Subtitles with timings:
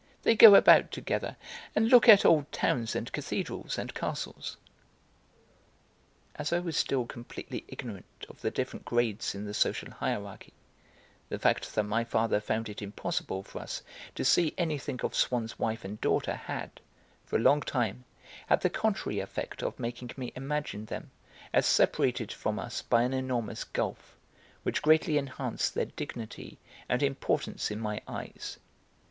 [0.23, 1.37] They go about together,
[1.75, 4.57] and look at old towns and cathedrals and castles."
[6.33, 10.53] As I was still completely ignorant of the different grades in the social hierarchy,
[11.29, 13.83] the fact that my father found it impossible for us
[14.15, 16.79] to see anything of Swann's wife and daughter had,
[17.23, 18.03] for a long time,
[18.47, 21.11] had the contrary effect of making me imagine them
[21.53, 24.17] as separated from us by an enormous gulf,
[24.63, 26.57] which greatly enhanced their dignity
[26.89, 28.57] and importance in my eyes.